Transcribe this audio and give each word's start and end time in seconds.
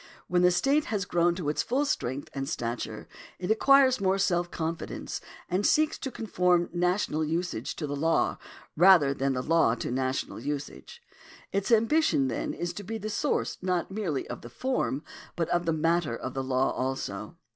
When 0.27 0.41
the 0.41 0.49
state 0.49 0.85
has 0.85 1.05
grown 1.05 1.35
to 1.35 1.47
its 1.47 1.61
full 1.61 1.85
strength 1.85 2.31
and 2.33 2.49
stature, 2.49 3.07
it 3.37 3.51
acquires 3.51 4.01
more 4.01 4.17
self 4.17 4.49
confidence, 4.49 5.21
and 5.47 5.63
seeks 5.63 5.99
to 5.99 6.09
conform 6.09 6.71
national 6.73 7.23
usage 7.23 7.75
to 7.75 7.85
the 7.85 7.95
law, 7.95 8.37
rather 8.75 9.13
than 9.13 9.33
the 9.33 9.43
law 9.43 9.75
to 9.75 9.91
national 9.91 10.39
usage. 10.39 11.03
Its 11.51 11.71
ambition 11.71 12.31
is 12.31 12.69
then 12.73 12.75
to 12.77 12.83
be 12.83 12.97
the 12.97 13.11
source 13.11 13.59
not 13.61 13.91
merely 13.91 14.27
of 14.27 14.41
the 14.41 14.49
form, 14.49 15.03
but 15.35 15.47
of 15.49 15.67
the 15.67 15.71
matter 15.71 16.17
of 16.17 16.33
the 16.33 16.43
law 16.43 16.71
also. 16.71 17.37